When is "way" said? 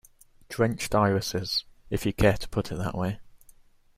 2.97-3.19